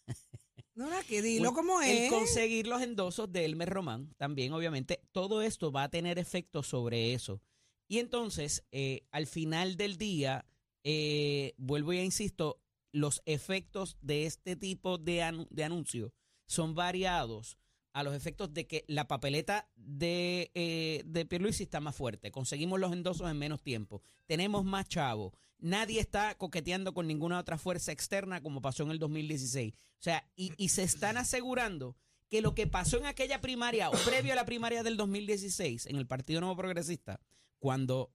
[0.76, 2.10] No, no, que dilo como el es.
[2.12, 7.14] conseguir los endosos de Elmer Román, también obviamente, todo esto va a tener efecto sobre
[7.14, 7.42] eso.
[7.88, 10.45] Y entonces, eh, al final del día,
[10.84, 16.12] eh, vuelvo y insisto, los efectos de este tipo de, anu- de anuncios
[16.47, 17.58] son variados
[17.93, 22.80] a los efectos de que la papeleta de, eh, de Pierluisi está más fuerte, conseguimos
[22.80, 27.91] los endosos en menos tiempo, tenemos más chavos, nadie está coqueteando con ninguna otra fuerza
[27.91, 29.73] externa como pasó en el 2016.
[29.73, 31.95] O sea, y se están asegurando
[32.30, 35.95] que lo que pasó en aquella primaria o previo a la primaria del 2016 en
[35.95, 37.19] el Partido Nuevo Progresista,
[37.60, 38.13] cuando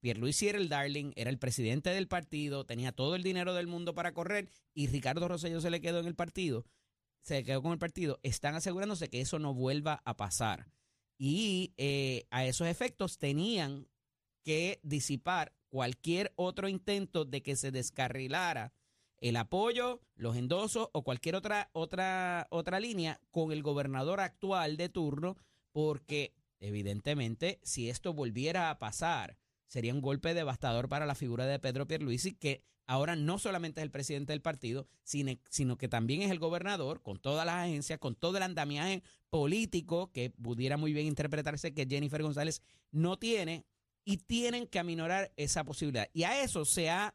[0.00, 3.94] Pierluisi era el darling, era el presidente del partido, tenía todo el dinero del mundo
[3.94, 6.66] para correr y Ricardo Rosselló se le quedó en el partido,
[7.22, 10.68] se quedó con el partido, están asegurándose que eso no vuelva a pasar.
[11.16, 13.88] Y eh, a esos efectos tenían
[14.42, 18.74] que disipar cualquier otro intento de que se descarrilara
[19.18, 24.90] el apoyo, los endosos o cualquier otra, otra, otra línea con el gobernador actual de
[24.90, 25.38] turno,
[25.72, 26.34] porque
[26.66, 31.86] evidentemente si esto volviera a pasar, sería un golpe devastador para la figura de Pedro
[31.86, 36.38] Pierluisi, que ahora no solamente es el presidente del partido, sino, que también es el
[36.38, 41.74] gobernador, con todas las agencias, con todo el andamiaje político, que pudiera muy bien interpretarse
[41.74, 43.64] que Jennifer González no tiene,
[44.04, 46.08] y tienen que aminorar esa posibilidad.
[46.12, 47.14] Y a eso se ha,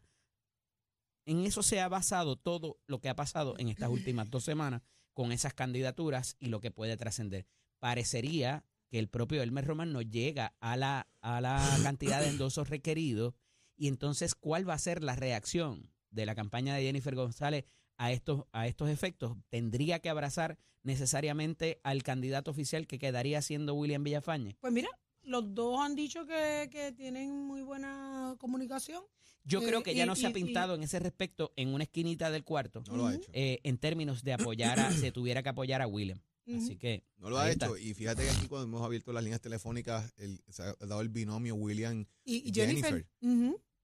[1.25, 4.81] en eso se ha basado todo lo que ha pasado en estas últimas dos semanas
[5.13, 7.45] con esas candidaturas y lo que puede trascender.
[7.79, 12.69] Parecería que el propio Elmer Román no llega a la, a la cantidad de endosos
[12.69, 13.33] requeridos.
[13.77, 17.65] Y entonces, ¿cuál va a ser la reacción de la campaña de Jennifer González
[17.97, 19.37] a estos, a estos efectos?
[19.49, 24.57] ¿Tendría que abrazar necesariamente al candidato oficial que quedaría siendo William Villafañe?
[24.59, 24.89] Pues mira,
[25.23, 29.03] los dos han dicho que, que tienen muy buena comunicación.
[29.45, 31.69] Yo Eh, creo que ya y- no se ha y- pintado en ese respecto en
[31.73, 32.83] una esquinita del cuarto.
[32.87, 33.29] No lo ha hecho.
[33.33, 36.19] eh, en términos de apoyar a, se tuviera que apoyar a William.
[36.57, 37.75] Así que No lo ha hecho.
[37.75, 37.79] está.
[37.87, 41.09] Y fíjate que aquí cuando hemos abierto las líneas telefónicas, el- se ha dado el
[41.09, 42.05] binomio William.
[42.23, 43.07] Y, y Jennifer.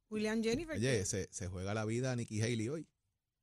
[0.10, 0.78] William Jennifer.
[0.78, 2.88] Oye, se, se juega la vida a Nikki Haley hoy.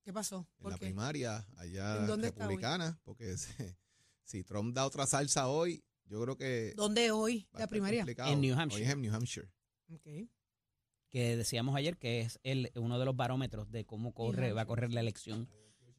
[0.04, 0.48] ¿Qué pasó?
[0.58, 0.86] En ¿Por la qué?
[0.86, 2.54] primaria, allá ¿En dónde está hoy?
[2.54, 3.00] republicana.
[3.04, 3.76] Porque se-
[4.24, 6.72] si Trump da otra salsa hoy, yo creo que.
[6.76, 7.46] ¿Dónde hoy?
[7.52, 8.00] La primaria.
[8.00, 8.32] complicado.
[8.32, 8.84] En New Hoy Hampshire.
[8.84, 9.48] es en New Hampshire.
[9.92, 10.28] Ok.
[11.10, 14.66] que decíamos ayer que es el, uno de los barómetros de cómo corre, va a
[14.66, 15.48] correr la elección.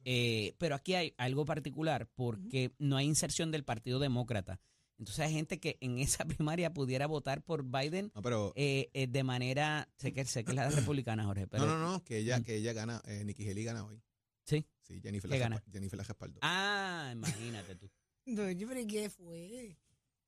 [0.04, 4.60] Eh, pero aquí hay algo particular porque no hay inserción del Partido Demócrata.
[4.98, 8.52] Entonces hay gente que en esa primaria pudiera votar por Biden No, pero.
[8.54, 11.66] eh, eh, de manera, sé que, sé que es la republicana, Jorge, pero...
[11.66, 14.00] no, no, no, que ella, que ella gana, eh, Nikki Haley gana hoy.
[14.44, 14.64] Sí.
[14.82, 15.64] Sí, Jennifer, ¿Qué la, gana?
[15.72, 16.38] Jennifer la respaldó.
[16.42, 17.90] Ah, imagínate tú.
[18.26, 19.76] No, yo, pero ¿qué fue?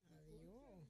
[0.05, 0.87] Adiós.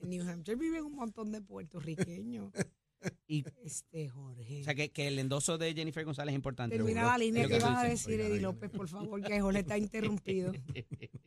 [0.00, 2.52] En New Hampshire viven un montón de puertorriqueños.
[3.26, 4.60] Y, Este Jorge.
[4.60, 6.76] o sea, que, que el endoso de Jennifer González es importante.
[6.76, 8.40] Termina la línea que ibas a decir, Eddie.
[8.40, 10.52] López, por favor, que Jorge está interrumpido.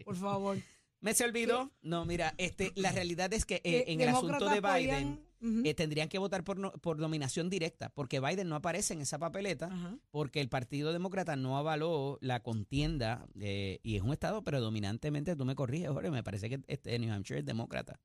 [0.06, 0.58] Por favor.
[1.02, 1.70] ¿Me se olvidó?
[1.82, 5.18] No, mira, este, la realidad es que eh, en el asunto de Biden...
[5.18, 5.34] podían-
[5.66, 9.20] eh, tendrían que votar por, no- por nominación directa, porque Biden no aparece en esa
[9.20, 9.70] papeleta,
[10.10, 15.44] porque el Partido Demócrata no avaló la contienda, eh, y es un estado predominantemente, tú
[15.44, 18.00] me corriges, Jorge, me parece que este, New Hampshire es demócrata.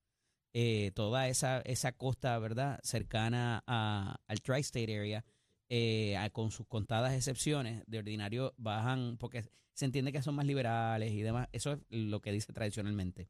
[0.61, 5.25] Eh, toda esa, esa costa, ¿verdad?, cercana al Tri-State Area,
[5.69, 11.13] eh, con sus contadas excepciones, de ordinario bajan, porque se entiende que son más liberales
[11.13, 13.29] y demás, eso es lo que dice tradicionalmente.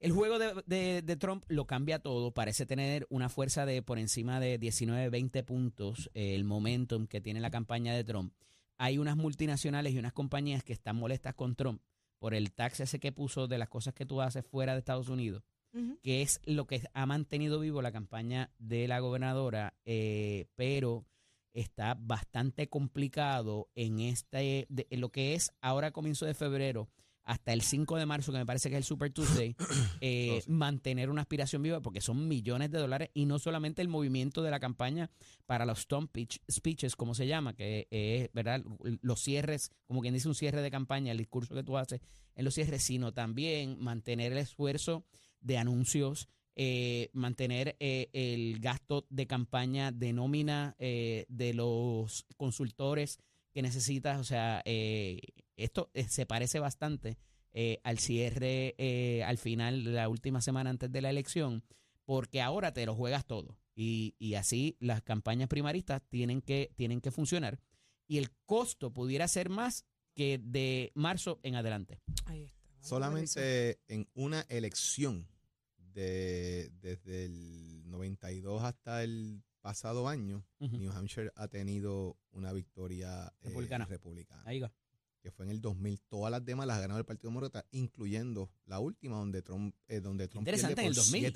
[0.00, 4.58] El juego de Trump lo cambia todo, parece tener una fuerza de por encima de
[4.58, 8.34] 19, 20 puntos, eh, el momentum que tiene la campaña de Trump.
[8.76, 11.80] Hay unas multinacionales y unas compañías que están molestas con Trump
[12.18, 15.08] por el tax ese que puso de las cosas que tú haces fuera de Estados
[15.08, 15.44] Unidos,
[16.02, 21.04] Que es lo que ha mantenido vivo la campaña de la gobernadora, eh, pero
[21.52, 26.88] está bastante complicado en este, de- en lo que es ahora comienzo de febrero
[27.24, 29.56] hasta el 5 de marzo, que me parece que es el Super Tuesday,
[30.00, 30.50] eh, Oh, sí.
[30.50, 34.50] mantener una aspiración viva, porque son millones de dólares y no solamente el movimiento de
[34.52, 35.10] la campaña
[35.44, 38.62] para los stump pitch- speeches, como se llama, que es, ¿verdad?
[39.02, 42.00] Los cierres, como quien dice un cierre de campaña, el discurso que tú haces
[42.36, 45.04] en los cierres, sino también mantener el esfuerzo
[45.40, 53.18] de anuncios, eh, mantener eh, el gasto de campaña de nómina eh, de los consultores
[53.52, 54.18] que necesitas.
[54.18, 55.20] O sea, eh,
[55.56, 57.18] esto eh, se parece bastante
[57.84, 58.74] al cierre
[59.24, 61.64] al final, la última semana antes de la elección,
[62.04, 63.56] porque ahora te lo juegas todo.
[63.74, 67.58] Y, y así las campañas primaristas tienen que, tienen que funcionar.
[68.06, 72.00] Y el costo pudiera ser más que de marzo en adelante.
[72.26, 72.55] Ahí está.
[72.86, 75.26] Solamente en una elección
[75.78, 80.44] de, desde el 92 hasta el pasado año.
[80.60, 83.84] New Hampshire ha tenido una victoria eh, Republicana.
[83.86, 84.42] republicana.
[84.46, 84.72] Ahí va.
[85.26, 86.00] Que fue en el 2000.
[86.02, 89.98] Todas las demás las ha ganado el Partido Demócrata, incluyendo la última, donde Trump, eh,
[89.98, 91.32] donde Trump pierde Interesante, en el por 2000.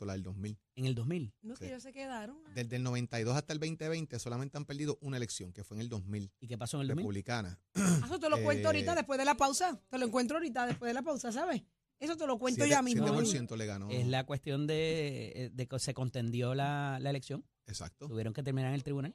[0.00, 0.58] 7%, la del 2000.
[0.74, 1.32] En el 2000.
[1.42, 1.70] No, que Sí.
[1.70, 2.36] ellos se quedaron.
[2.52, 5.88] Desde el 92 hasta el 2020 solamente han perdido una elección, que fue en el
[5.88, 7.04] 2000, ¿Y qué pasó en el 2000?
[7.04, 7.60] republicana.
[7.76, 9.80] Ah, Eso te lo cuento Eh, ahorita después de la pausa.
[9.88, 11.62] Te lo encuentro ahorita después de la pausa, ¿sabes?
[12.00, 13.06] Eso te lo cuento Siete- ya mismo.
[13.06, 13.88] 7% le ganó.
[13.88, 17.44] Es la cuestión de, eh, de que se contendió la, la elección.
[17.66, 18.08] Exacto.
[18.08, 19.14] Tuvieron que terminar en el tribunal.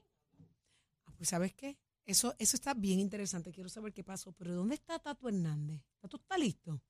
[1.06, 1.78] Ah, Pues ¿sabes qué?
[2.06, 3.52] Eso, eso está bien interesante.
[3.52, 4.34] Quiero saber qué pasó.
[4.34, 5.82] Pero ¿dónde está Tato Hernández?
[6.02, 6.82] ¿Tato está listo?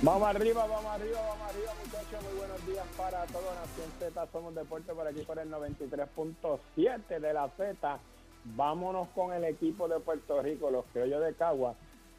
[0.00, 2.22] Vamos arriba, vamos arriba, vamos arriba, muchachos.
[2.22, 4.28] Muy buenos días para toda Nación Z.
[4.30, 7.98] Somos Deporte por aquí por el 93.7 de la Z.
[8.44, 11.74] Vámonos con el equipo de Puerto Rico, los criollos de Cagua.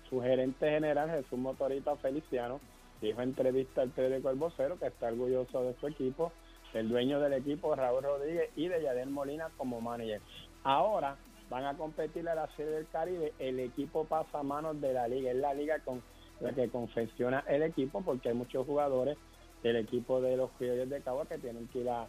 [0.10, 2.60] Su gerente general, Jesús Motorita Feliciano,
[3.02, 6.34] dijo en entrevista al periódico El Vocero que está orgulloso de su equipo,
[6.74, 10.22] el dueño del equipo, Raúl Rodríguez, y de Yadel Molina como manager.
[10.64, 11.18] Ahora
[11.50, 13.34] van a competir a la Serie del Caribe.
[13.40, 15.32] El equipo pasa a manos de la liga.
[15.32, 16.02] Es la liga con
[16.40, 19.18] la que confecciona el equipo porque hay muchos jugadores
[19.64, 22.08] del equipo de los criollos de Cagua que tienen que ir a,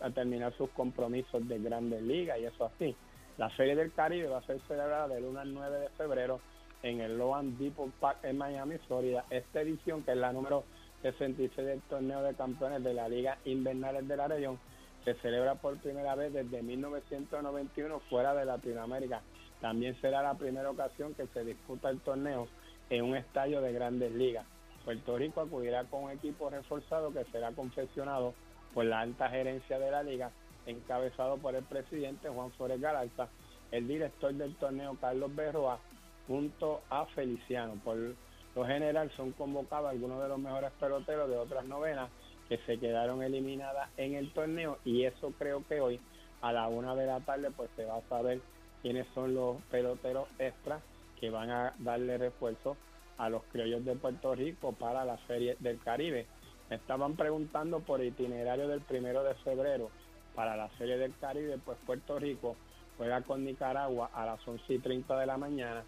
[0.00, 2.96] a terminar sus compromisos de grandes ligas y eso así.
[3.36, 6.40] La Serie del Caribe va a ser celebrada del 1 al 9 de febrero
[6.82, 9.24] en el Loan Depot Park en Miami, Florida.
[9.30, 10.64] Esta edición, que es la número
[11.04, 14.58] 66 del torneo de campeones de la Liga Invernales de la región,
[15.04, 19.20] se celebra por primera vez desde 1991 fuera de Latinoamérica.
[19.60, 22.48] También será la primera ocasión que se disputa el torneo
[22.88, 24.46] en un estadio de grandes ligas.
[24.82, 28.32] Puerto Rico acudirá con un equipo reforzado que será confeccionado
[28.72, 30.30] por la alta gerencia de la liga,
[30.64, 33.28] encabezado por el presidente Juan Flores Galarza,
[33.72, 35.78] el director del torneo Carlos Berroa,
[36.26, 37.74] junto a Feliciano.
[37.84, 38.14] Por
[38.54, 42.10] lo general son convocados algunos de los mejores peloteros de otras novenas
[42.48, 46.00] que se quedaron eliminadas en el torneo y eso creo que hoy
[46.40, 48.40] a la una de la tarde pues se va a saber
[48.82, 50.82] quiénes son los peloteros extras
[51.18, 52.76] que van a darle refuerzo
[53.16, 56.26] a los criollos de Puerto Rico para la Serie del Caribe.
[56.68, 59.90] Me estaban preguntando por el itinerario del primero de febrero
[60.34, 62.56] para la Serie del Caribe, pues Puerto Rico
[62.98, 65.84] juega con Nicaragua a las 11 y 30 de la mañana,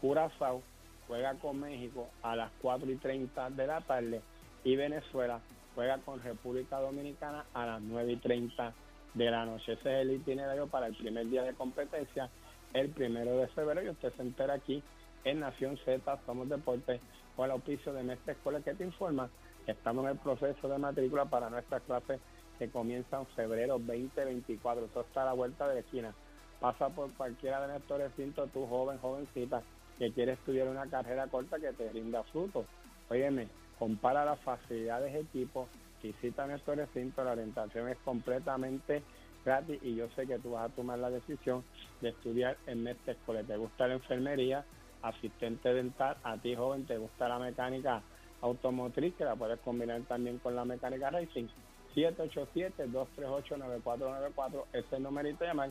[0.00, 0.62] Curazao
[1.06, 4.22] juega con México a las 4 y 30 de la tarde
[4.64, 5.40] y Venezuela
[5.74, 8.72] juega con República Dominicana a las 9 y 30
[9.14, 9.72] de la noche.
[9.72, 12.30] Ese es el itinerario para el primer día de competencia,
[12.72, 14.82] el primero de febrero, y usted se entera aquí
[15.24, 17.00] en Nación Z, Somos Deportes,
[17.36, 19.28] con el auspicio de Mestre Escuela que te informa
[19.66, 22.20] estamos en el proceso de matrícula para nuestras clases
[22.58, 24.84] que comienzan en febrero 2024.
[24.84, 26.14] Esto está a la vuelta de la esquina.
[26.60, 29.62] Pasa por cualquiera de nuestros recintos, tú joven, jovencita,
[29.98, 32.66] que quiere estudiar una carrera corta que te rinda frutos.
[33.08, 35.68] Óyeme, compara las facilidades de equipo,
[36.02, 39.02] visita nuestro recinto, la orientación es completamente
[39.44, 41.64] gratis y yo sé que tú vas a tomar la decisión
[42.00, 43.42] de estudiar en Mestre Escuela.
[43.42, 44.64] ¿Te gusta la enfermería?
[45.04, 48.02] asistente dental, a ti joven te gusta la mecánica
[48.40, 51.46] automotriz, que la puedes combinar también con la mecánica racing.
[51.94, 55.70] 787-238-9494, ese numerito llamar.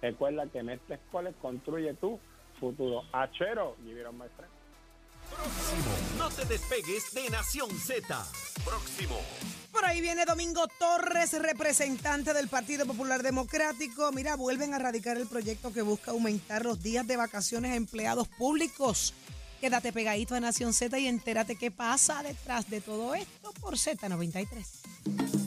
[0.00, 2.20] Recuerda que Mestre Escuela construye tu
[2.70, 3.02] futuro.
[3.12, 4.48] Achero, vivieron maestra.
[5.30, 6.18] Próximo.
[6.18, 8.24] No te despegues de Nación Z.
[8.64, 9.18] Próximo.
[9.72, 14.12] Por ahí viene Domingo Torres, representante del Partido Popular Democrático.
[14.12, 18.28] Mira, vuelven a radicar el proyecto que busca aumentar los días de vacaciones a empleados
[18.28, 19.14] públicos.
[19.60, 25.43] Quédate pegadito a Nación Z y entérate qué pasa detrás de todo esto por Z93.